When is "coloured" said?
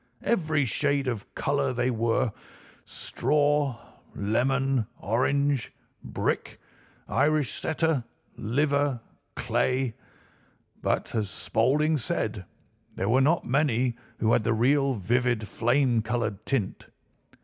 16.01-16.47